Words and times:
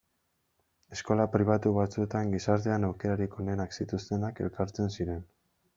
Eskola 0.95 1.27
pribatu 1.35 1.73
batzuetan 1.75 2.33
gizartean 2.37 2.89
aukerarik 2.89 3.39
onenak 3.45 3.81
zituztenak 3.81 4.45
elkartzen 4.49 4.95
ziren. 4.99 5.27